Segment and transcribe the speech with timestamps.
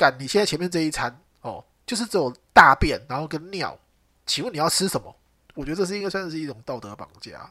[0.00, 3.78] 干，你现在前面这一餐哦，就是只有大便，然后跟尿，
[4.24, 5.14] 请问你要吃什么？
[5.52, 7.50] 我觉得这是应该算是一种道德绑架，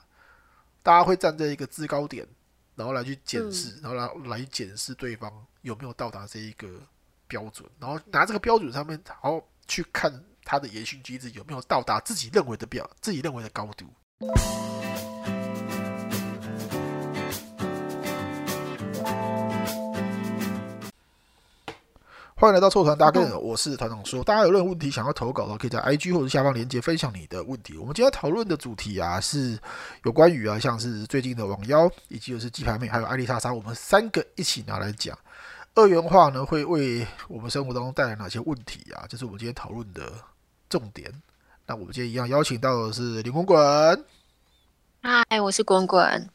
[0.81, 2.27] 大家会站在一个制高点，
[2.73, 5.31] 然后来去检视，然后来来检视对方
[5.61, 6.67] 有没有到达这一个
[7.27, 10.11] 标准，然后拿这个标准上面，然后去看
[10.43, 13.85] 他的言行举止有没有到达自己认为的标，自己认为的高度。
[22.39, 27.77] 欢迎来到臭团大哥，我是团长说，大家有任何问题想要投稿的，可以在 IG 或者下方链接分享你的问题。
[27.77, 29.59] 我们今天讨论的主题啊，是
[30.05, 35.19] 有关于啊，像是最近的网妖，以及就是鸡排妹，还有艾丽莎莎，我们三个一起拿来讲。
[35.75, 39.03] 二元化呢，会为我们生活当中带来哪些问题啊？
[39.09, 40.09] 这是我们今天讨论的
[40.69, 41.11] 重点。
[41.65, 44.05] 那我们今天一样邀请到的是林滚滚。
[45.03, 46.29] 嗨，我是滚滚。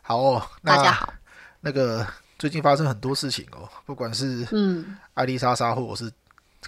[0.00, 1.12] 好哦，大家好。
[1.60, 2.06] 那个。
[2.38, 6.12] 最近发生很多事情哦，不管是嗯艾丽莎莎，或者是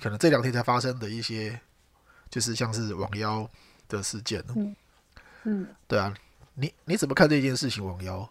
[0.00, 1.58] 可能这两天才发生的一些，
[2.30, 3.48] 就是像是网妖
[3.88, 4.76] 的事件嗯
[5.44, 6.14] 嗯，对啊，
[6.54, 7.84] 你你怎么看这件事情？
[7.84, 8.28] 网妖？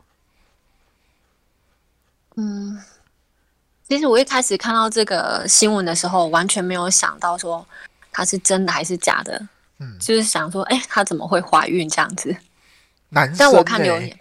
[2.35, 2.81] 嗯，
[3.87, 7.65] 其实我一开始看到这个新闻的时候，完全没有想到说
[8.11, 9.47] 它是真的还是假的。
[9.79, 12.35] 嗯，就是想说，哎，她怎么会怀孕这样子？
[13.09, 13.37] 男生？
[13.37, 14.19] 但我看留言，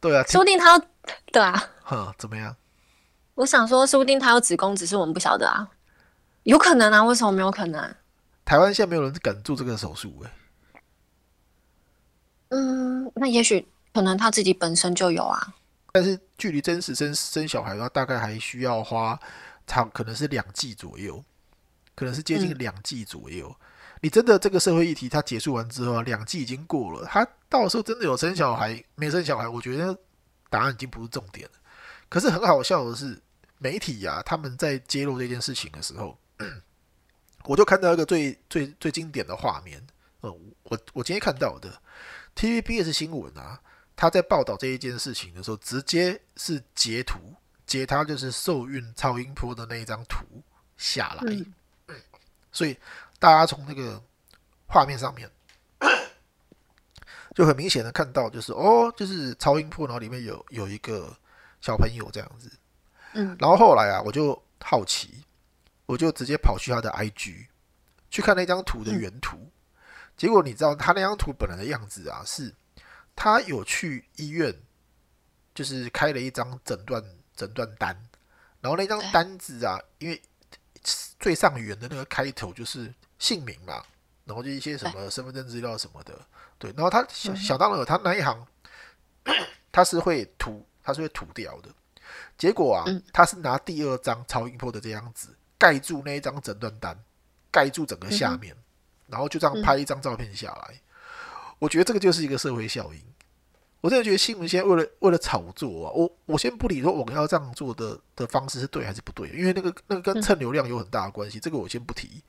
[0.00, 0.80] 对啊，说不定他。
[1.32, 2.56] 对啊，哼，怎么样？
[3.34, 5.66] 我想说，说不定他有子宫，只是我们不晓得啊，
[6.42, 7.94] 有可能啊，为什么没有可能？
[8.44, 10.32] 台湾现在没有人敢做这个手术，哎。
[12.48, 15.54] 嗯，那也许可能他自己本身就有啊。
[15.92, 19.18] 但是距离真实生生小孩的话，大概还需要花
[19.66, 21.24] 长，可能是两季左右，
[21.94, 23.56] 可能是接近两季左右。
[24.02, 29.96] 你真的这个社会议题，它结束完之后，两季已经过了，他到时候真的有生小孩没生小孩，我觉得。
[30.50, 31.54] 答案已经不是重点了，
[32.08, 33.18] 可是很好笑的是，
[33.58, 36.18] 媒体呀，他们在揭露这件事情的时候，
[37.44, 39.80] 我就看到一个最最最经典的画面。
[40.20, 40.30] 呃，
[40.64, 41.80] 我我今天看到的
[42.34, 43.58] TVBS 新闻啊，
[43.96, 47.18] 他在报道这一件事情的时候，直接是截图
[47.64, 50.26] 截他就是受孕超音波的那一张图
[50.76, 51.96] 下来，
[52.52, 52.76] 所以
[53.18, 54.02] 大家从那个
[54.66, 55.30] 画面上面。
[57.34, 61.16] 就很明显的看到，就是哦，就是超音波，然后里面有有一个
[61.60, 62.50] 小朋友这样子，
[63.14, 65.24] 嗯，然后后来啊，我就好奇，
[65.86, 67.46] 我就直接跑去他的 IG
[68.10, 69.50] 去看那张图的原图，
[70.16, 72.54] 结果你知道他那张图本来的样子啊，是
[73.14, 74.54] 他有去医院，
[75.54, 77.02] 就是开了一张诊断
[77.36, 77.96] 诊断单，
[78.60, 80.20] 然后那张单子啊，因为
[81.18, 83.84] 最上缘的那个开头就是姓名嘛，
[84.30, 86.14] 然后就一些什么身份证资料什么的。
[86.56, 88.46] 对，然后他想想当然了，他那一行
[89.72, 91.68] 他是会涂，他是会涂掉的。
[92.38, 96.96] 结果啊，他是拿第二张超音波的这样子盖住那一张诊断单，
[97.50, 98.54] 盖住整个下面，
[99.08, 100.80] 然后就这样拍一张照片下来。
[101.58, 103.02] 我觉得这个就是一个社会效应。
[103.80, 112.22] 我真的觉得新闻现在为了为了炒作啊，我我先不理说我们要这样做的的方式是对还是不对，因为那个那个跟蹭流量有很大的关系，这个我先不提。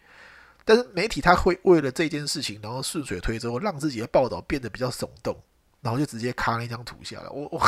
[0.64, 5.36] 但是媒体他会为了这件事情，然后顺水推舟，让自己的报道变得比较耸动，
[5.82, 7.28] 然后就直接卡那张图下来。
[7.30, 7.62] 我我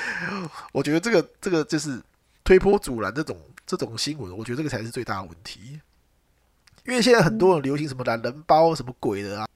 [0.72, 2.00] 我觉得这个这个就是
[2.44, 5.80] 推波阻澜这种这种新闻，我觉得这个才是最大的问题。
[6.84, 9.48] 因为现在很多人流行什么懒人包什么鬼的啊，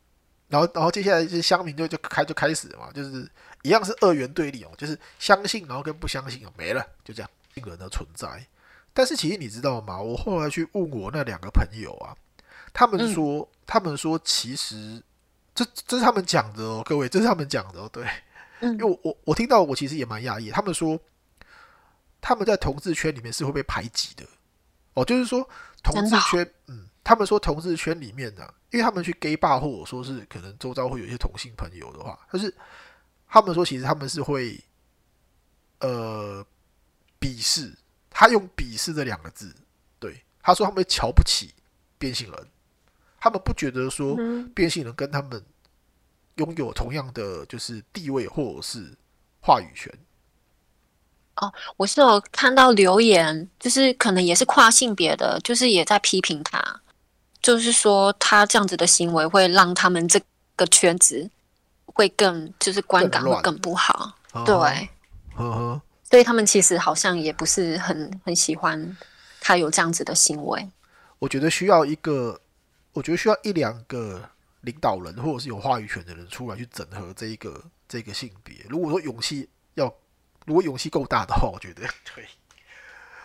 [0.49, 3.31] 然后然后接下来就是乡民就就开就开始嘛，就是
[3.63, 8.45] 一样是二元对立哦，就是相信然后跟不相信哦没了，就这样新人的存在。
[8.93, 10.01] 但是其实你知道吗？
[10.01, 12.17] 我后来去问我那两个朋友啊。
[12.73, 15.03] 他们说，他们说，其实
[15.55, 18.07] 这这是他们讲的哦，各位，这是他们讲的哦，对，
[18.61, 20.51] 因为我我我听到，我其实也蛮讶异。
[20.51, 20.99] 他们说，
[22.21, 24.25] 他们在同志圈里面是会被排挤的，
[24.95, 25.49] 哦，就是说
[25.83, 32.55] 同志圈，嗯，他们说同志圈里面的，因为他们去 gay bar 或者说是可能周遭会有一些同性朋友的话，就是
[33.29, 34.59] 他们说，其实他们是会
[35.81, 36.45] 呃
[37.19, 37.77] 鄙视，
[38.09, 39.55] 他用鄙视这两个字，
[39.99, 41.53] 对，他说他们瞧不起
[41.99, 42.49] 变性人。
[43.21, 44.17] 他们不觉得说
[44.55, 45.45] 变性人跟他们
[46.37, 48.97] 拥有同样的就是地位或者是
[49.41, 49.93] 话语权。
[51.37, 56.81] 哦，我是有看到留言，就是可能也是跨性别的，就是也在批评他，
[57.43, 60.19] 就是说他这样子的行为会让他们这
[60.57, 61.31] 个圈子
[61.85, 64.15] 会更就是观感会更不好。
[64.47, 64.55] 对，
[65.35, 68.97] 呵呵，所以他们其实好像也不是很很喜欢
[69.41, 70.71] 他有这样子的行为。
[71.19, 72.41] 我觉得需要一个。
[72.93, 74.29] 我觉得需要一两个
[74.63, 78.65] 领导人或者是有话语权的人出来去整合这一个这个性别。
[78.69, 79.87] 如果说勇气要，
[80.47, 81.83] 如果勇气够大的话，我觉得
[82.15, 82.27] 对。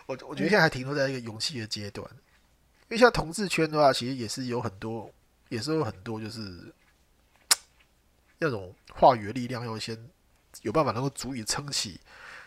[0.08, 5.12] 我我觉得现在还停留在一个勇气的阶段，因为像同志圈的话，其实也是有很多，
[5.50, 6.72] 也是有很多就是
[8.38, 9.98] 那种话语的力量，要先
[10.62, 12.00] 有办法能够足以撑起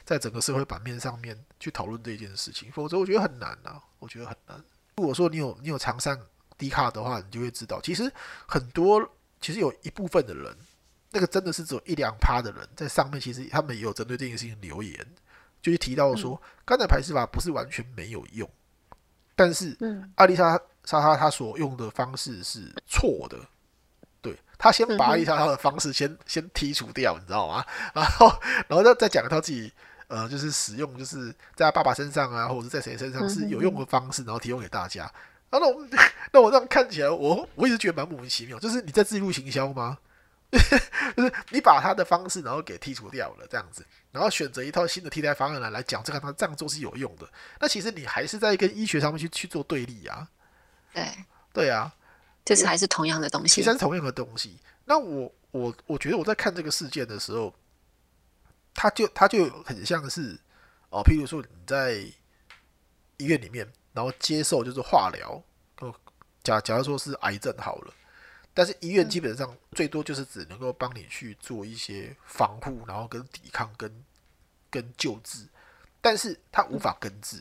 [0.05, 4.65] 在整个社会版面上面去讨论这件事情，否则我觉得很难啊，我觉得很难。
[4.97, 6.17] 如果说你有你有常上
[6.59, 8.13] 低卡的话，你就会知道，其实
[8.47, 9.09] 很多
[9.41, 10.55] 其实有一部分的人，
[11.13, 15.07] 那个真的是只有一两趴的人在上面，其实他们也有针对这件事情留言。
[15.61, 18.49] 就是提到说，肝胆排斥法不是完全没有用，
[19.35, 19.77] 但是
[20.15, 23.37] 阿丽莎莎莎她所用的方式是错的，
[24.23, 27.65] 对他先把阿丽莎莎的方式先 先剔除掉，你知道吗？
[27.93, 28.29] 然后
[28.69, 29.73] 然后再再讲他自己
[30.07, 35.13] 呃，就是使用就是在他爸爸身上啊，或者是在谁身上是有用的方式，然后提供给大家。
[35.51, 35.89] 那我
[36.33, 39.99] 那我这样看起来，我我一直觉得蛮莫名其妙，就是你在自入行销吗？
[40.51, 47.29] 就是你把他的方式，然后给剔除掉了，这样子，然后选择一套新的替代方案来来讲，这个他这样做是有用的。
[47.61, 50.27] 那其实你还是在跟医学上面去去做对立啊。
[50.95, 51.07] 对
[51.53, 51.95] 对啊，
[52.47, 54.59] 就是还是同样的东西，其实是同样的东西。
[54.87, 57.55] 那我我我觉得我在看这个事件的时候，
[58.73, 60.39] 他就他就很像是
[60.89, 61.93] 哦，譬如说你在
[63.19, 65.43] 医院里面，然后接受就是化疗，
[66.43, 67.95] 假假如说是癌症好了。
[68.55, 74.05] 但是医院基本上最多就是只能够帮你去做一些防护，然后跟抵抗、跟
[74.69, 75.47] 跟救治，
[76.01, 77.41] 但是它无法根治。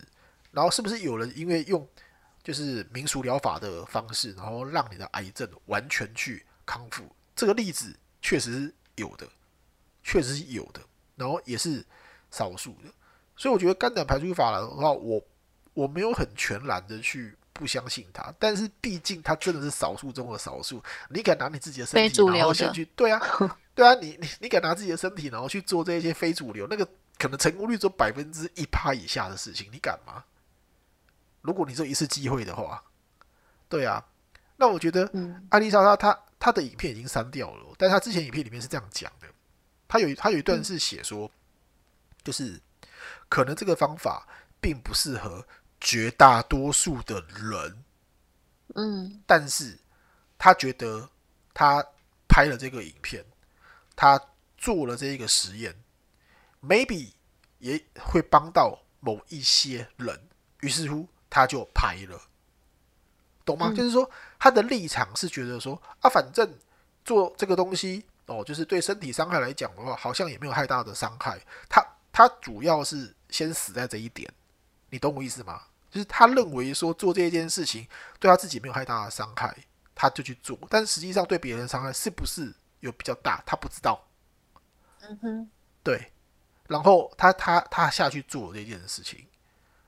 [0.52, 1.88] 然后是不是有人因为用
[2.44, 7.04] 就是民俗疗法的方式，然后让你的癌症完全去康复？
[7.36, 9.28] 这个例子确实是有的，
[10.04, 10.82] 确实是有的，
[11.16, 11.84] 然后也是
[12.30, 12.90] 少数的。
[13.36, 15.20] 所以我觉得肝胆排除法的话，我
[15.78, 17.36] 我没有很全然的去。
[17.60, 20.80] 不相信他，但是毕竟他真的是少数中的少数。
[21.10, 23.20] 你敢拿你自己的身体，然后先去对啊，
[23.74, 26.88] 对啊， 你你你敢拿自己的身体，然后去做这些非主流，那个
[27.18, 30.24] 可能成功率只有百分之一趴以下的事情，你敢吗？
[31.42, 32.84] 如果你只有一次机会的话，
[33.68, 34.06] 对啊，
[34.58, 35.12] 那我觉得
[35.50, 39.26] 艾丽莎莎她她的影片已经删掉了，但她之前影片里面是这样讲的，
[39.88, 41.32] 她有她有一段是写说，
[42.24, 42.62] 就是
[43.28, 44.28] 可能这个方法
[44.62, 45.44] 并不适合。
[45.80, 47.84] 绝大多数的人，
[48.76, 49.78] 嗯，但是
[50.38, 51.10] 他觉得
[51.54, 51.86] 他
[52.28, 53.24] 拍了这个影片，
[53.96, 54.20] 他
[54.58, 55.76] 做了这一个实验
[56.62, 57.12] ，maybe
[57.60, 60.28] 也会帮到某一些人，
[60.62, 62.20] 于是乎他就拍了，
[63.46, 63.72] 懂吗？
[63.76, 64.10] 就是说
[64.40, 66.54] 他的立场是觉得说啊，反正
[67.06, 71.40] 做这个东西哦，就是对身体伤害来讲的话，好像也没有太大的伤害。
[71.70, 74.32] 他他主要是先死在这一点。
[74.90, 75.62] 你懂我意思吗？
[75.90, 77.88] 就是他认为说做这一件事情
[78.20, 79.56] 对他自己没有太大的伤害，
[79.96, 80.58] 他就去做。
[80.70, 84.06] 但实际上对别人伤害是不是有比较大，他不知道。
[85.02, 85.50] 嗯哼，
[85.84, 86.12] 对。
[86.68, 89.26] 然后他他他下去做这件事情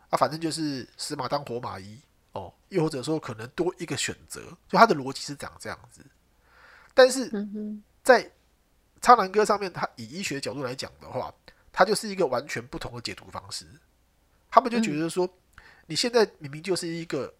[0.09, 1.99] 啊，反正就是死马当活马医
[2.31, 6.01] 哦，又或者说可能多一个选择，就他的逻辑是长这样子。
[6.93, 7.29] 但是
[8.01, 8.31] 在
[9.01, 11.33] 超男哥上面，他以医学角度来讲的话，
[11.73, 13.65] 他就是一个完全不同的解读方式。
[14.49, 15.29] 他们就觉得说，
[15.85, 17.33] 你现在明明就是一个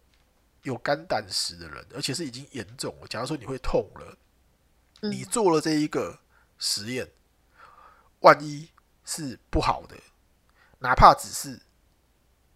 [0.63, 3.07] 有肝胆石的人，而且是已经严重了。
[3.07, 4.17] 假如说你会痛了，
[5.01, 6.19] 你做了这一个
[6.57, 7.09] 实验，
[8.19, 8.69] 万一
[9.03, 9.95] 是不好的，
[10.79, 11.59] 哪怕只是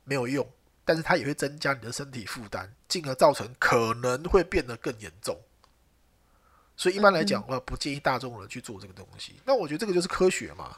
[0.03, 0.47] 没有用，
[0.85, 5.41] 但是它也会增加你的身体负担，进而造成可能会变得更严重。
[6.75, 9.35] 所以一般来讲的话，不建议大众人去做这个东西。
[9.45, 10.77] 那我觉得这个就是科学嘛。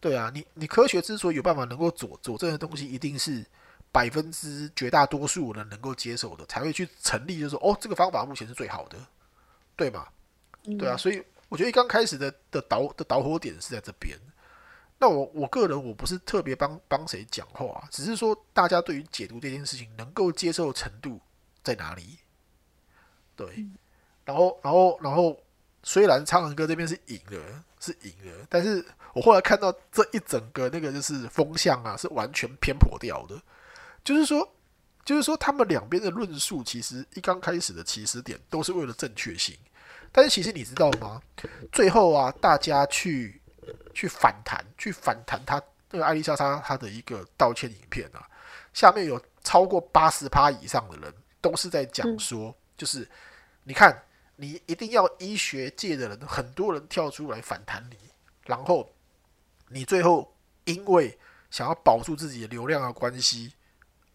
[0.00, 3.44] 对啊，你你科学之所以有办法能够佐佐证的东西，一定是
[3.92, 8.96] 百分之绝大多数人能够接受的，才会去成立，就是说哦，这个方法目前是最好的，
[9.76, 10.08] 对吗？
[10.78, 14.18] 对啊，所以我觉得一刚开始的的导的导火点是在这边。
[14.98, 21.20] 那我我个人我不是特别帮帮谁讲话，只是说大家对于解读这件事情能够接受程度
[21.62, 22.18] 在哪里？
[23.36, 23.66] 对，
[24.24, 25.38] 然后然后然后，
[25.82, 28.82] 虽然苍狼哥这边是赢了，是赢了，但是。
[29.12, 33.40] 我后来看到这一整个那个就是风向啊，是完全偏颇掉的。
[34.04, 34.48] 就是说，
[35.04, 39.54] 就是说，他们两边的论述其实一刚开始的起始点都是为了正确性，
[40.10, 41.20] 但是其实你知道吗？
[41.72, 43.38] 最后啊，大家去
[43.92, 48.26] 去反弹，去反弹他那个艾丽莎莎她的一个道歉影片啊，
[48.72, 53.06] 下面有超过八十趴以上的人都是在讲说，就是
[53.64, 54.02] 你看，
[54.36, 57.96] 你一定要医学界的人，很多人跳出来反弹你，
[58.46, 58.88] 然后。
[59.70, 61.18] 你最后因为
[61.50, 63.54] 想要保住自己的流量的关系，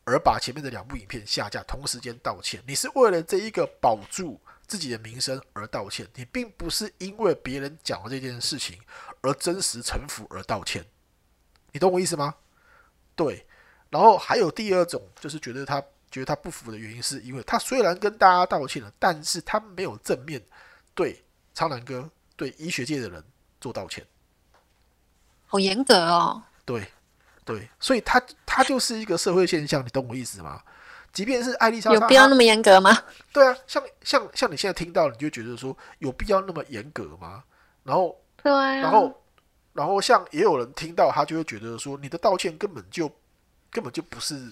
[0.04, 2.62] 而把前面的两部影片下架，同时间道歉。
[2.68, 8.80] 你是为了这一个保住自己的名声而道歉，你并不是因为别人讲了这件事情
[9.22, 10.86] 而真实臣服而道歉。
[11.72, 12.36] 你懂我意思吗？
[13.16, 13.46] 对。
[13.90, 15.82] 然后还有第二种，就是觉得他
[16.12, 20.42] 觉得他不服的原因，是因为他虽然跟大家道歉了，但是他没有正面
[20.94, 23.24] 对苍南哥、对医学界的人
[23.62, 24.06] 做道歉。
[25.56, 26.44] 好严格哦。
[26.66, 26.88] 对，
[27.44, 30.62] 对，所以他他就是一个社会现象，你懂我意思吗？
[31.14, 32.92] 即便是艾丽莎，有必要那么严格吗？
[33.32, 37.42] 对啊，像像像你现在听到，你就觉得说有必要那么严格吗？
[37.84, 39.24] 然后，对，然后，
[39.72, 43.10] 然后像也有人听到，他就会觉得说你的道歉根本就
[43.70, 44.52] 根本就不是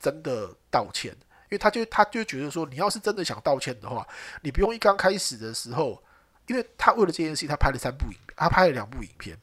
[0.00, 4.06] 真的道歉，因为他就他就觉得说，你要是真的想道歉的话，
[4.40, 6.02] 你不用一刚开始的时候，
[6.46, 9.36] 因为他为了这件事情，他拍了三部影，他拍了两部影片。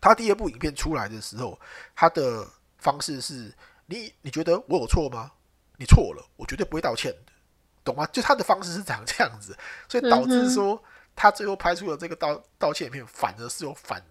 [0.00, 1.58] 他第二部影片出来的时候，
[1.94, 2.46] 他的
[2.78, 3.52] 方式是：
[3.86, 5.32] 你你觉得我有错吗？
[5.78, 7.32] 你错了，我绝对不会道歉的，
[7.84, 8.06] 懂吗？
[8.06, 9.56] 就他的方式是长这样子，
[9.88, 10.82] 所以导致说
[11.14, 14.02] 他最后拍出了这个道道歉片，反而是有反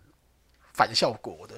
[0.74, 1.56] 反效果的。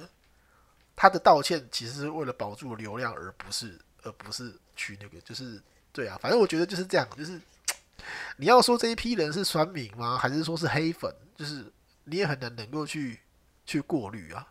[0.96, 7.40] 他的道歉其实是为了保住流量，而不是而不是去那个，就是对啊，反正我觉得就是这样，就是
[8.38, 10.16] 你要说这一批人是酸民吗？
[10.16, 11.14] 还是说是黑粉？
[11.36, 11.70] 就是
[12.04, 13.20] 你也很难能够去。
[13.68, 14.48] 去过滤啊，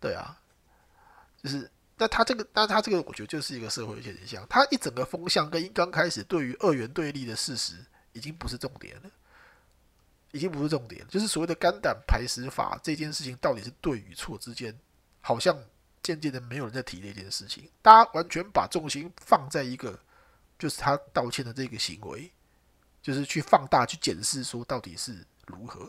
[0.00, 0.36] 对啊，
[1.40, 4.44] 就是那他这个，那他这个，我觉得就是一个社会现象。
[4.50, 7.76] 他一整个风向跟刚开始对于二元对立的事实，
[8.12, 9.10] 已经不是重点了，
[10.32, 11.06] 已经不是重点。
[11.06, 14.76] 就是所谓的肝胆排石法这件事情，到底是对与错之间，
[15.20, 15.56] 好像
[16.02, 17.70] 渐渐的没有人在提这件事情。
[17.80, 19.96] 大家完全把重心放在一个，
[20.58, 22.32] 就是他道歉的这个行为，
[23.00, 25.88] 就是去放大去检视说到底是如何，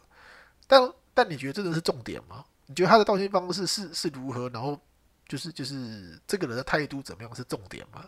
[0.67, 0.93] 但。
[1.15, 2.45] 但你觉得这个是重点吗？
[2.67, 4.47] 你觉得他的道歉方式是是如何？
[4.49, 4.79] 然后
[5.27, 8.07] 就是就是这个人的态度怎么样是重点吗？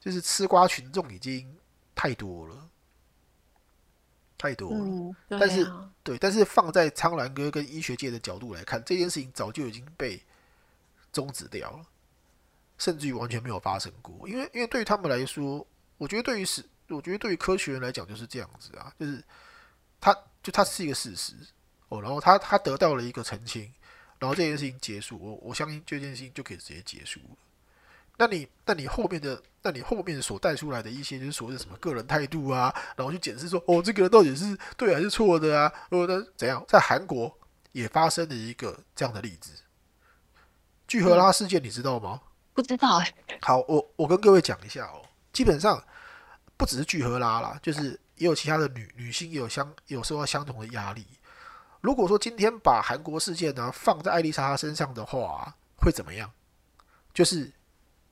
[0.00, 1.56] 就是吃瓜群众已经
[1.94, 2.68] 太多了，
[4.36, 5.14] 太多了。
[5.28, 5.70] 但是
[6.02, 10.20] 对，但是放在苍兰哥跟医学界的角度来看，这件事情早就已经被
[11.12, 11.86] 终止掉了，
[12.78, 14.28] 甚至于完全没有发生过。
[14.28, 15.64] 因为因为对于他们来说，
[15.98, 19.22] 我觉得对于是，我觉得对于科学人来讲就是这样子啊，就是
[20.02, 20.14] 他。
[20.42, 21.34] 就他是一个事实
[21.86, 23.72] 哦，然后他他得到了一个澄清，
[24.18, 27.36] 然后这件事情结束，我我相信这件事情就可以直接结束了。
[28.16, 35.72] 那你那你后面的那你后面所带出来的一些就是所谓的什么个人态度啊，然后去检视说哦这个人到底是对还是错的啊？
[35.90, 36.64] 哦，那怎样？
[36.66, 37.38] 在韩国
[37.70, 39.52] 也发生了一个这样的例子，
[40.88, 42.20] 聚合拉事件，你知道吗？
[42.52, 43.14] 不知道哎。
[43.42, 45.80] 好，我我跟各位讲一下哦，基本上
[46.56, 48.00] 不只是聚合拉啦，就是。
[48.22, 51.04] 也有其他的女女性也有相有受到相同的压力。
[51.80, 56.30] 如果说今天把韩国事件呢放在艾丽莎身上的话，会怎么样？
[57.12, 57.52] 就是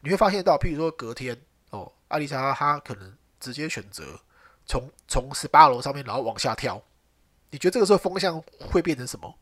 [0.00, 1.40] 你会发现到，譬如说隔天
[1.70, 4.20] 哦，艾丽莎她可能直接选择
[4.66, 6.82] 从从十八楼上面然后往下跳。
[7.50, 9.32] 你觉得这个时候风向会变成什么？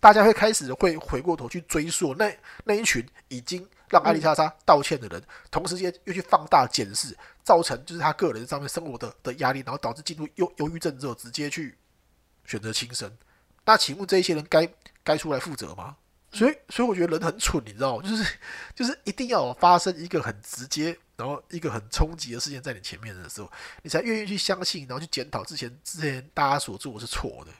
[0.00, 2.34] 大家会开始会回过头去追溯那
[2.64, 3.66] 那一群已经。
[3.88, 11.78] 让艾丽莎莎道歉的人，同时间又去放大检视，造成就是他个人上面生活的的压力，然后导致进入忧忧郁症之后，直接去
[12.44, 13.16] 选择轻生。
[13.64, 14.68] 那请问这一些人该
[15.04, 15.96] 该出来负责吗？
[16.32, 18.02] 所以，所以我觉得人很蠢，你知道吗？
[18.02, 18.36] 就是
[18.74, 23.48] 就是一定要发生一个很直接，然后一个很冲击的事件在你前面的时候，
[23.84, 27.52] 你才愿意去相信，然后去检讨之前之前大家所做的是错的。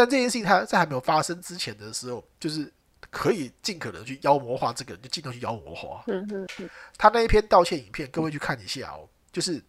[0.00, 2.72] 但这件事情它在还没有发生之前的时候，就是。
[3.12, 6.04] 可以尽可能去妖魔化这个人，就尽量去妖魔化。
[6.06, 9.08] 嗯嗯他那一篇道歉影片，各位去看一下哦。
[9.32, 9.60] 就是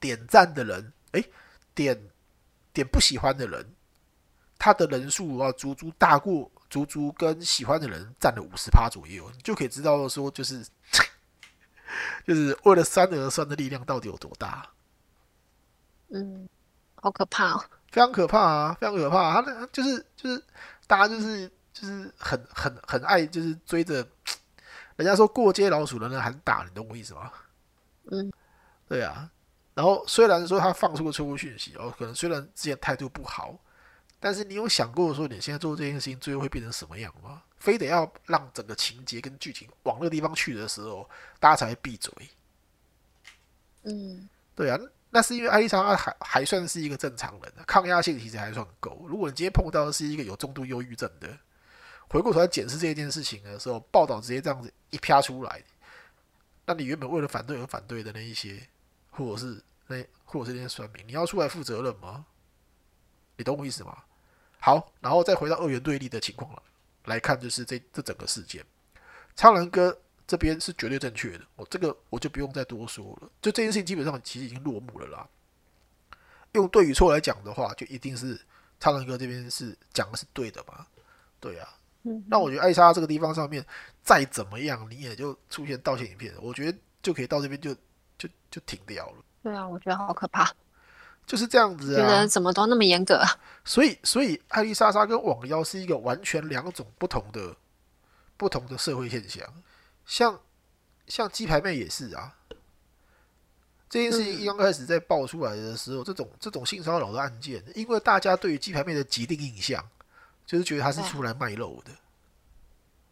[0.00, 1.22] 点赞的人，哎，
[1.74, 2.00] 点
[2.72, 3.74] 点不喜欢的人，
[4.58, 10.64] 他的人数啊，足足大过足足跟喜欢的人占了五十趴左右，你就可以知道说，就是
[12.26, 14.66] 就是为了三而酸的力量到底有多大。
[16.08, 16.48] 嗯，
[16.94, 19.34] 好可怕哦，非常可怕啊，非常可怕。
[19.34, 20.42] 他那就是就是
[20.86, 21.50] 大家就是。
[21.78, 23.96] 就是很很很爱，就是追着
[24.96, 27.30] 人家说过街老鼠的人喊打，你懂我意思吗？
[28.10, 28.32] 嗯，
[28.88, 29.30] 对啊。
[29.74, 33.54] 然后虽然说他放出个错误讯息，哦，可能虽然之前态度不好，
[34.18, 37.42] 但是你有想过说你现在做这件事情最后会变成什么样吗？
[37.58, 41.06] 非得要让整个情节跟剧情往那个地方去的时候，
[41.38, 42.10] 大家才会闭嘴。
[43.82, 44.78] 嗯，对啊，
[45.16, 49.02] 那是因为艾丽莎还还算是一个正常人，抗压性其实还算够。
[49.08, 51.26] 如果你今天碰到的是一个有重度忧郁症的，
[52.10, 55.64] 回过头来检视这件事情的时候，报道直接这样子一啪出来，
[56.66, 58.60] 那你原本为了反对而反对的那一些，
[59.08, 62.26] 或者是那或者是那些酸民，你要出来负责任吗？
[63.38, 63.96] 你懂我意思吗？
[64.58, 66.62] 好，然后再回到二元对立的情况了，
[67.06, 68.62] 来看就是这这整个事件，
[69.34, 75.28] 苍兰哥这边是绝对正确的，我这个我就不用再多说了，就这件事情基本上其实已经落幕了啦。
[76.52, 78.40] 用对与错来讲的话，就一定是
[78.80, 80.86] 苍兰哥这边是讲的是对的嘛？
[81.38, 81.68] 对啊。
[82.02, 83.64] 嗯，那我觉得艾莎这个地方上面
[84.02, 87.74] 再怎么样，你也就出现道歉影片，我觉得就可以到这边就
[88.16, 90.50] 就就停掉了，对啊，我觉得好可怕，
[91.26, 92.28] 就是这样子觉啊得。
[92.28, 93.28] 怎么都那么严格啊。
[93.64, 97.54] 所以，所以艾丽莎莎跟网妖是一个完全两种不同的
[98.36, 99.44] 不同的社会现象。
[100.06, 100.40] 像
[101.06, 102.32] 像鸡排妹也是啊。
[103.88, 109.88] 这件事情一刚开始在爆出来的时候，这种这种性骚扰的案件，因为大家对于鸡排妹的既定印象
[110.44, 111.92] 就是觉得她是出来卖肉的，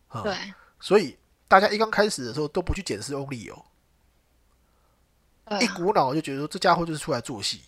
[0.09, 0.37] 啊、对，
[0.81, 3.65] 所以大家一刚开始的时候都不去检视翁立友，
[5.61, 7.63] 一股脑就觉得说这家伙就是出来做戏，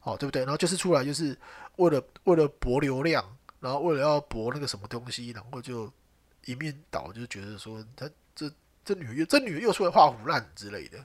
[0.00, 0.42] 哦，对不对？
[0.42, 1.36] 然后就是出来就是
[1.76, 3.22] 为了为了博流量，
[3.60, 5.92] 然后为了要博那个什么东西，然后就
[6.44, 8.50] 一面倒，就觉得说他这
[8.84, 11.04] 这女又这女又出来画虎烂之类的。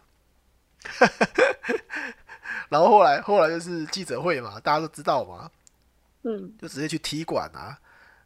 [2.69, 5.49] 然后后来后来就是记者会嘛，大家都知道嘛，
[6.23, 7.77] 嗯，就直接去踢馆啊。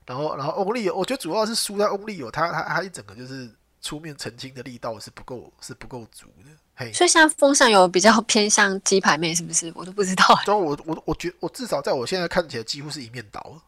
[0.06, 3.50] 然后然后翁立友，我觉得主要是输在翁立友，他他他一整个就是
[3.82, 6.52] 出面澄清的力道是不够是不够足的。
[6.76, 9.72] 嘿，所以现在风向有比较偏向鸡排妹，是不是？
[9.76, 10.24] 我都不知道。
[10.46, 13.62] 所以我我我觉我至少在我现在看起来几乎是一面倒。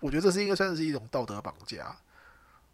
[0.00, 1.96] 我觉得这是应该算是一种道德绑架，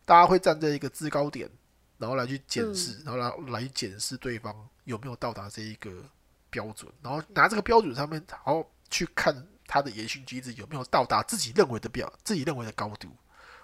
[0.04, 1.50] 大家会站在一个制高点，
[1.98, 4.54] 然后来去检视，然后来来检视对方
[4.84, 6.04] 有没有到达这一个
[6.50, 9.34] 标准，然后拿这个标准上面，然后去看
[9.66, 13.08] 他的言行举止有没有到达自己认为的标，自己认为的高度。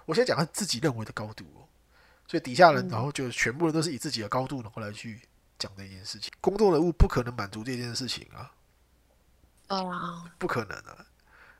[0.07, 1.69] 我先讲他自己认为的高度哦，
[2.27, 5.21] 所以底下人然后就全部人都是以自己的高度然后来去
[5.59, 6.33] 讲这件事情。
[6.41, 8.51] 公众人物不可能满足这件事情啊。
[9.67, 11.07] 对啊，不可能的。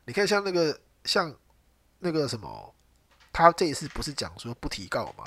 [0.05, 1.31] 你看，像那个像
[1.99, 2.73] 那个什么，
[3.39, 5.23] 他这一次不是讲说不提告吗？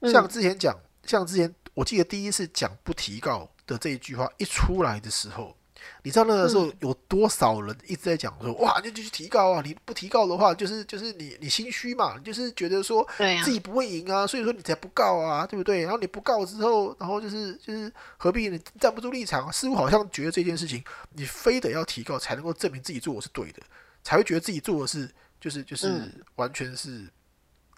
[0.00, 5.56] 嗯像之前讲，像之前我记得第一次讲不提告的这一句话一出来的时候，
[6.02, 9.62] 你知道那个时候有多少人一直在讲说，哇，你就去提告啊！
[9.64, 13.06] 你不提告的话，就是就是你你心虚嘛，你就是觉得说
[13.42, 15.82] 自，己不会赢啊，所以说你才不告啊，对不对？
[15.82, 19.52] 然后你不告之后，然后就是就是何必你站不住立场？
[19.52, 23.62] 似乎好像觉得这件事情你非得要提告才能够证明自己做的是对的，
[24.02, 25.10] 才会觉得自己做的是
[25.44, 27.06] 就是就是嗯完全是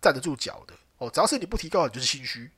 [0.01, 1.11] 站得住脚的哦。
[1.11, 2.49] 只要是你不提高，你就是心虚。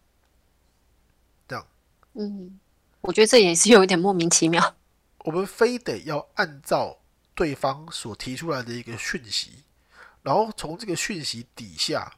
[1.48, 1.66] 这样
[2.12, 2.60] 嗯，
[3.00, 4.76] 我觉得这也是有一点莫名其妙。
[5.20, 6.98] 我们非得要按照
[7.34, 9.64] 对方所提出来的一个讯息，
[10.22, 12.12] 然后从这个讯息底下，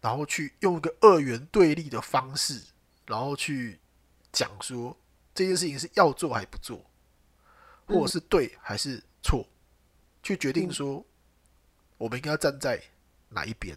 [0.00, 2.60] 然后去用一个二元对立的方式，
[3.06, 3.78] 然后去
[4.32, 4.96] 讲说
[5.32, 6.84] 这件事情是要做还不做，
[7.86, 9.46] 或者是对还是错，
[10.20, 11.04] 去决定说
[11.98, 12.82] 我们应该要站在
[13.30, 13.76] 哪一边。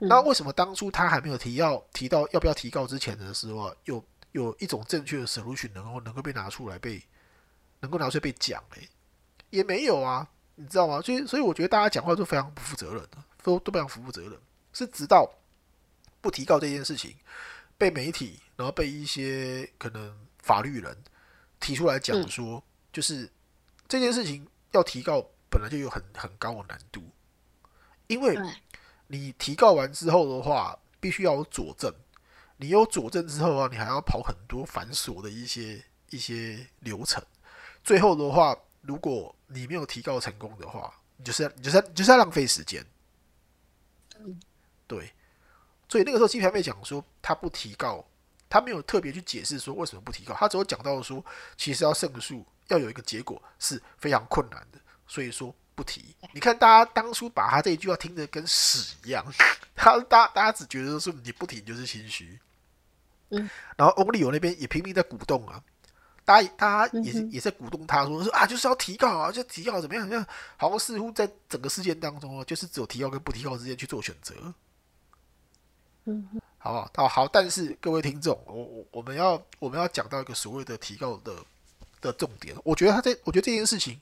[0.00, 7.00] 嗯那为什么当初他还没有提要提到要不要提告之前的时候啊，有有一种正确的 solution 能够能够被拿出来被
[7.78, 8.88] 能够拿出来被讲诶、
[9.50, 11.00] 也没有啊，你知道吗？
[11.00, 14.32] 所以所以我觉得大家讲话都非常不负责任的，都都非常不负责任，
[14.72, 15.30] 是直到
[16.20, 17.14] 不提告这件事情
[17.78, 20.96] 被媒体，然后被一些可能法律人
[21.60, 23.30] 提出来讲嗯说，就是
[23.86, 27.02] 这件事情要提告本来就有很很高的难度，
[28.06, 28.36] 因为，
[29.08, 31.94] 你提告完之后的话，必须要有佐证。
[32.56, 37.22] 你有佐证之后啊，你还要跑很多繁琐的一些一些流程。
[37.84, 42.84] 最后的话，如果你没有提告成功的话，你就是要你就是就是要浪费时间。
[44.86, 45.12] 对。
[45.88, 48.02] 所以那个时候，鸡排妹讲说，他不提告，
[48.48, 51.22] 他没有特别去解释说为什么不提告，他只有讲到说，
[51.58, 54.80] 其实要胜诉，要有一个结果是非常困难的，
[55.12, 56.16] 所以说不提。
[56.32, 59.22] 你看，大家当初把他这一句话听得跟屎一样，
[59.76, 62.38] 他大大家只觉得说你不提就是心虚，
[63.28, 65.62] 嗯，然后翁立友那边也拼命在鼓动啊，
[66.24, 74.34] 大家大家也也在鼓动他说说啊，就是要提告啊，就提告怎么样怎么样，好像似乎在整个事件当中哦，就是只有提告跟不提告之间去做选择，
[76.06, 76.90] 嗯哼，好不好？
[76.94, 81.34] 好好，但是各位听众，我我我们要我们要讲到一个所谓的提高的
[82.00, 84.00] 的重点，我觉得他在我觉得这件事情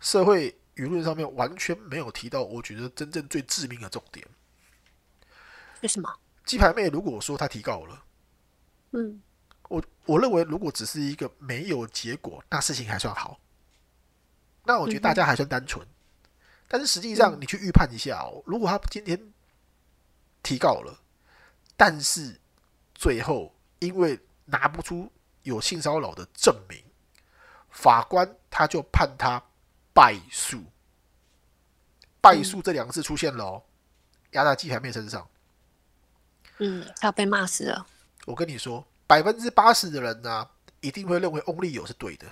[0.00, 4.26] 社会舆论上面完全没有提到，我觉得真正最致命的重点。
[5.82, 6.12] 为什么？
[6.44, 8.04] 鸡排妹如果说她提告了，
[8.92, 9.20] 嗯，
[9.68, 13.38] 我我认为如果只是一个没有结果，那事情还算好，
[14.64, 15.86] 那我觉得大家还算单纯。
[16.68, 19.32] 但是实际上，你去预判一下哦，如果她今天
[20.42, 20.98] 提告了，
[21.76, 22.40] 但是
[22.94, 25.10] 最后因为拿不出
[25.42, 26.82] 有性骚扰的证明，
[27.70, 29.42] 法官他就判他
[29.96, 30.62] 败诉。
[32.20, 33.62] 败诉这两个字出现了哦，
[34.32, 35.26] 压在鸡排妹身上。
[36.58, 37.86] 嗯，他要被骂死了。
[38.26, 40.46] 我跟你说，百分之八十的人呢、
[40.80, 42.26] 一定会认为翁立友是对的。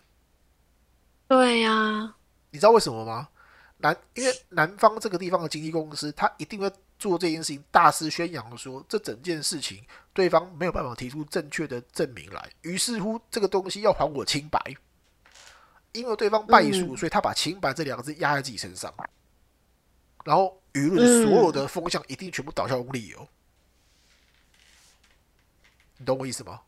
[1.26, 2.14] 对呀、
[2.50, 3.28] 你知道为什么吗？
[3.78, 14.58] 南因为南方这个地方的经纪公司，他一定会做这件事情，大肆宣扬说这整件事情对方没有办法提出正确的证明来，于是乎这个东西要还我清白，
[15.94, 18.92] 因为对方败诉，所以他把清白这两个字压在自己身上，
[20.24, 23.28] 然后舆论所有的风向一定全部倒向无理由，
[25.98, 26.60] 你懂我意思吗？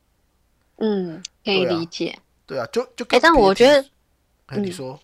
[0.79, 2.19] 嗯，可以理解。
[2.47, 3.85] 对啊，就就哎，但我觉得，
[4.47, 4.99] 哎，你说。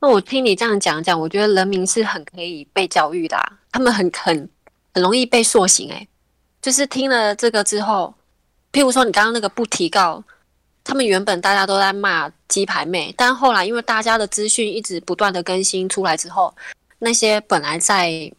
[0.00, 3.36] 那我听你这样讲讲，我觉得人民是很可以被教育的，
[3.70, 4.50] 他们很很
[4.92, 5.92] 很容易被塑形。
[5.92, 6.06] 哎，
[6.60, 8.14] 就是听了这个之后，
[8.72, 10.24] 譬如说你刚刚那个不提告，
[10.84, 16.54] 他们原本大家都在骂鸡排妹，但后来因为大家的资讯一直不断的更新出来之后，
[16.98, 18.30] 那些本来在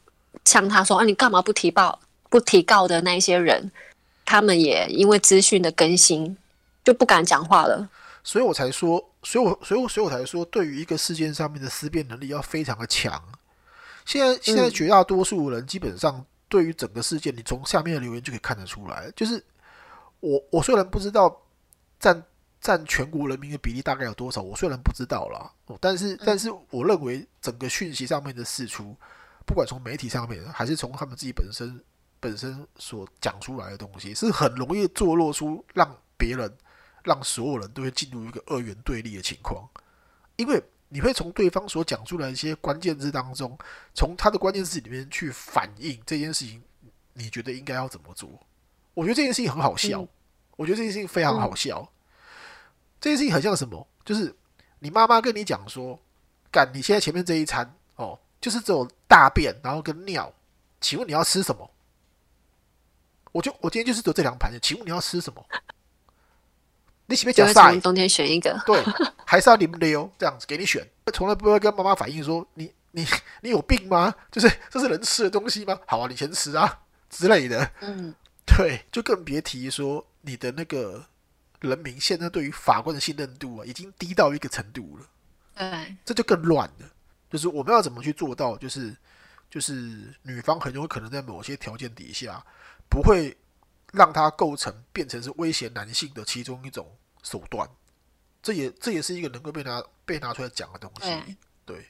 [0.45, 3.71] 向他说啊你干嘛不提报不提告的那些人，
[4.23, 6.37] 他们也因为资讯的更新
[6.83, 7.89] 就不敢讲话了。
[8.23, 13.21] 所以我才说，所以我，所以我，所以我才说，对于一个事件上面的思辨能力要非常的强。
[14.03, 19.11] 现在，现在绝大多数人基本上对于整个事件，你从下面的留言就可以看得出来。
[19.15, 19.43] 就是
[20.19, 21.39] 我，我虽然不知道
[21.99, 22.23] 占
[22.65, 28.95] 占全国人民的比例大概有多少，我虽然不知道啦，但是，但是我认为整个讯息上面的释出，
[29.45, 31.79] 不管从媒体上面，还是从他们自己本身
[32.19, 36.51] 本身所讲出来的东西，是很容易坐落出让别人。
[37.07, 39.69] 让所有人都会进入一个二元对立的情况，
[40.37, 43.55] 因为你会从对方所讲出来一些关键字当中，
[43.93, 46.63] 从他的关键字里面去反映这件事情，
[47.13, 48.27] 你觉得应该要怎么做？
[48.95, 50.03] 我觉得这件事情很好笑，
[50.57, 51.87] 我觉得这件事情非常好笑。
[53.05, 53.87] 这件事情很像什么？
[54.03, 54.35] 就是
[54.79, 55.99] 你妈妈跟你讲说
[56.51, 60.33] ：“干，你现在前面这一餐哦，就是只有大便，然后跟尿，
[60.81, 61.69] 请问你要吃什么？”
[63.31, 65.45] 我就我今天就是得这两盘，请问你要吃什么？
[67.05, 67.79] 你喜不喜欢晒？
[67.79, 68.83] 冬天选一个，对，
[69.23, 70.83] 还是要你们溜这样子给你选。
[71.13, 73.05] 从来不会跟妈妈反映说你你
[73.41, 74.15] 你有病吗？
[74.31, 75.79] 就是这是人吃的东西吗？
[75.85, 76.79] 好啊，你先吃啊
[77.11, 77.71] 之类的。
[77.81, 78.15] 嗯，
[78.47, 81.05] 对，就更别提说你的那个
[81.61, 85.05] 人民现在对于法官的信任度啊，已经低到一个程度了。
[85.55, 86.89] 对，这就更乱了。
[87.29, 88.57] 就是我们要怎么去做到？
[88.57, 88.95] 就是
[89.49, 92.43] 就是女方很有可能在某些条件底下
[92.89, 93.35] 不会。
[93.93, 96.85] 让它构成变成是威胁男性的其中一种
[97.23, 97.69] 手段，
[98.43, 101.37] 这也这也是一个能够被拿被拿出来讲的东西。
[101.63, 101.87] 对，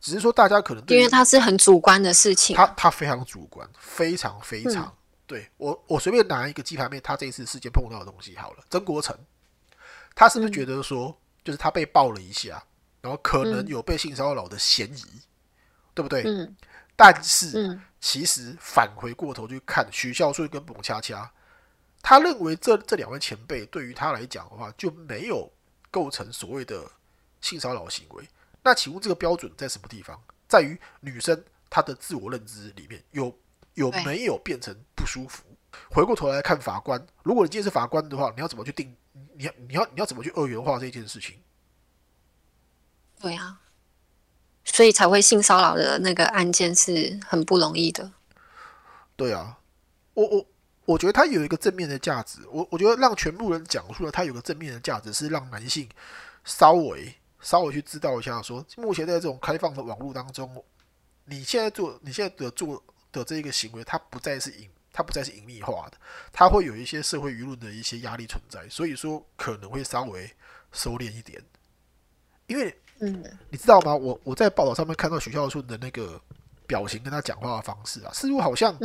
[0.00, 4.92] 只是说大家可能因为它是很主观的事情，它它非常主观，非常非常。
[5.26, 9.16] 对我我随便拿一个鸡排妹，她这一次事件碰到的东西好了，曾国成，
[10.14, 12.62] 他是不是觉得说，就是他被爆了一下，
[13.00, 15.04] 然后可能有被性骚扰的嫌疑，
[15.94, 16.22] 对不对？
[16.24, 16.56] 嗯。
[16.96, 21.28] 但是，其实返回过头去看，许孝顺跟彭恰恰。
[22.00, 25.50] 他认为这这两位前辈对于他来讲的话就没有
[25.90, 26.88] 构成所谓的
[27.40, 28.28] 性骚扰行为。
[28.62, 30.22] 那请问这个标准在什么地方？
[30.46, 33.36] 在于女生她的自我认知里面有
[33.74, 35.44] 有没有变成不舒服？
[35.90, 38.94] 回过头来看法官，如果你今天是法官的话，你要怎么去定？
[39.36, 41.36] 你要你要你要怎么去二元化这件事情？
[43.20, 43.60] 对啊，
[44.64, 48.12] 所以才会性骚扰的那个案件是很不容易的。
[49.16, 49.58] 对啊，
[50.14, 50.46] 我我。
[50.86, 55.88] 我觉得它有一个正面的价值，我我觉得让全部人讲述了它有个正面的价值，是让男性
[56.44, 57.10] 稍微
[57.40, 60.62] 稍微去知道一下，说目前在这种开放的网络当中，
[61.24, 62.82] 你现在做你现在的做
[63.14, 65.96] 的这一个行为，它不再是隐，它不再是隐秘化的，
[66.32, 70.30] 它会有一些社会舆论的一些压力存在，所以说可能会稍微
[70.72, 71.40] 收敛一点，
[72.48, 73.94] 因为嗯，你知道吗？
[73.94, 76.20] 我我在报道上面看到许孝顺的那个
[76.66, 78.78] 表情跟他讲话的方式啊，似乎好像。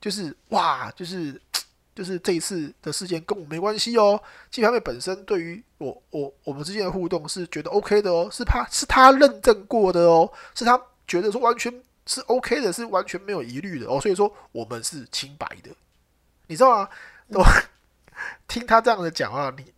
[0.00, 1.42] 就是哇，就是
[1.92, 4.22] 就是这一次的事件跟我没关系哦。
[4.48, 14.00] 季排妹本身对于我我我们之间的互动是觉得 OK 的哦，是他是他认证过的哦，是他觉得说完全是 OK 的，是完全没有疑虑的哦。
[14.00, 15.70] 所以说我们是清白的，
[16.48, 16.88] 你知道吗？
[17.28, 17.44] 我
[18.48, 19.72] 听他这样的讲话，你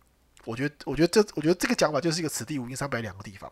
[0.45, 3.51] 我觉得我觉得这我觉得这个讲法就是一个此地无银三百两个地方。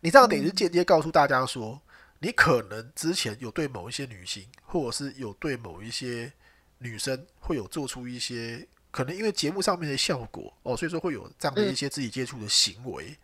[0.00, 1.82] 你这样等于是间接告诉大家说。
[2.18, 6.32] 你可能之前有对某一些女性，或者是有对某一些
[6.78, 13.14] 女生，会有做出一些可能因为节目上面的效果哦，所以说会有这样的一些肢体接触的行为，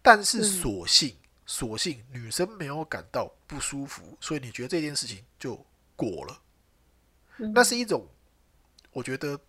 [0.00, 5.64] 但是所幸所幸女生没有感到不舒服，所以你觉得这件事情就
[5.96, 6.42] 过了，
[7.54, 8.06] 那是一种
[8.90, 9.40] 我觉得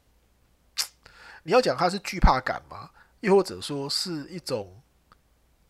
[1.44, 2.92] 你要讲它是惧怕感吗？
[3.20, 4.82] 又或者说是一种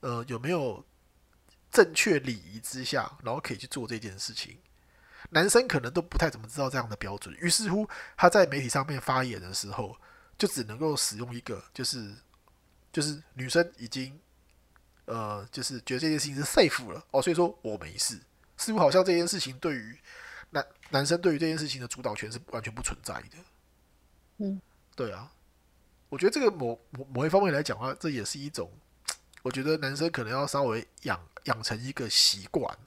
[0.01, 0.85] 呃有没有？
[1.69, 4.57] 正确礼仪之下，然后可以去做这件事情。
[5.31, 9.95] 男生可能都不太怎么知道这样的标准，于是乎他在媒体上面发言的时候，
[10.37, 12.15] 就只能够使用一个，就是
[12.91, 14.17] 就是女生已经
[15.07, 18.19] 呃，就是觉得这件事情是 safe 了哦，所以说我没事，
[18.55, 19.97] 似乎好像这件事情对于
[20.51, 23.37] 男男生对于这件事情的主导权是完全不存在的。
[24.37, 24.61] 嗯，
[24.95, 25.31] 对啊，
[26.09, 28.71] 我觉得这个某某某一方面来讲的话，这也是一种，
[29.41, 32.77] 我觉得男生可能要稍微养养成一个习惯，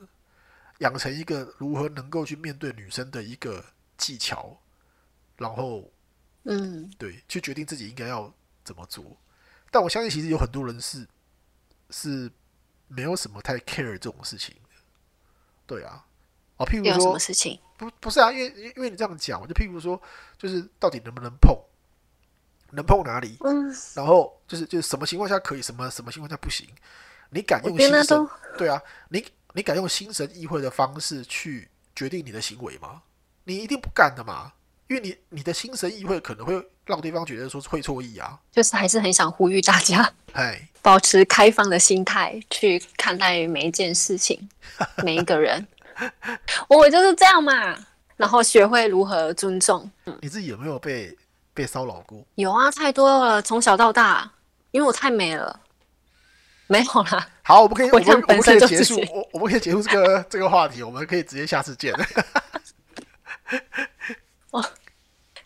[0.79, 3.65] 养成一个如何能够去面对女生的一个
[3.97, 4.61] 技巧，
[5.37, 5.91] 然后
[6.45, 9.17] 嗯，对去决定自己应该要怎么做。
[9.71, 11.07] 但我相信，其实有很多人是
[11.91, 12.31] 是
[12.89, 14.71] 没有什么太 care 这种事情的。
[15.67, 16.05] 对啊，
[16.57, 17.59] 哦，譬如说什说么事情？
[17.77, 20.01] 不不是啊，因为因为你这样讲，我就譬如说，
[20.37, 21.57] 就是到底能不能碰，
[22.73, 26.69] 能碰哪里，嗯，然后就是就是什么情况下可以，什么什么情况下不行，
[27.31, 29.25] 你敢用心神对啊，你
[29.55, 33.03] 你敢用心神意会的方式去决定你的行为吗？
[33.45, 34.53] 你一定不敢的嘛，
[34.91, 44.49] 因为你你的心神意会可能会让对方觉得说是会错意啊，就是还是很想呼吁大家哎，保持开放的心态去看待每一件事情，
[45.05, 45.65] 每一个人。
[46.69, 47.79] 我就是这样嘛，
[48.17, 49.89] 然后学会如何尊重。
[50.21, 51.17] 你自己有没有被
[51.55, 52.27] 被骚扰过？
[52.35, 54.29] 有啊，太多了，从小到大，
[54.73, 55.61] 因为我太美了。
[56.67, 61.95] 没有啦，好，我们可以，我们我们可以结束，我我们可以结束这个 这个话题，我们可以直接下次见。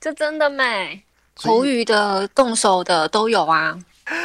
[0.04, 1.02] 这真的美，
[1.34, 3.74] 口语的、动手的都有啊。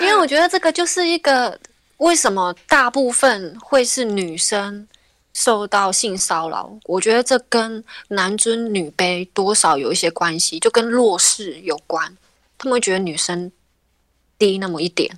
[0.01, 1.57] 因为我觉得这个就是一个
[1.99, 4.85] 为什么大部分会是女生
[5.33, 12.13] 受到性骚扰，我觉得这跟男尊女卑多少有一些关系，就跟弱势有关。
[12.57, 13.49] 他们会觉得女生
[14.37, 15.17] 低那么一点。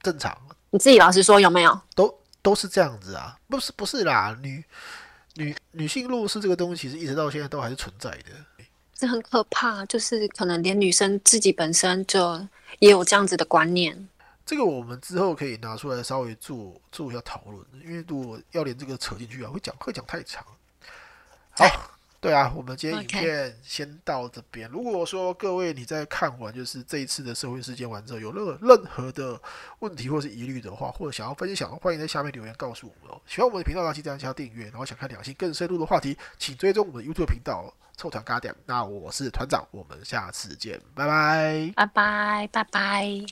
[0.00, 0.34] 正常
[0.70, 1.78] 你自己老实说有没有？
[1.94, 4.64] 都都是这样子啊，不是不是啦，女
[5.34, 8.30] 女女性弱势这个东西，其实一直到现在都还是存在的。
[8.94, 12.46] 这很可怕，就是可能连女生自己本身就
[12.78, 14.08] 也有这样子的观念。
[14.46, 20.44] 这个我们之后可以拿出来稍微做做一下讨论，因为如果要连这个扯进去啊，会讲会讲太长。
[21.50, 21.66] 好，
[22.20, 24.68] 对啊，我们今天影片先到这边。
[24.70, 29.40] 如果说各位你在看完就是这一次的社会事件完之后，有任何任何的
[29.78, 33.20] 问题或是疑虑的话，或者想要分享，欢迎在下面留言告诉我们哦。
[33.26, 38.54] 喜欢我们的频道，记得按下订阅，然后想看两性更深入的话题，请追踪我们的 YouTube 频道凑团咖点。
[38.66, 41.72] 那我是团长我们下次见拜拜。
[41.74, 43.24] 拜拜拜拜。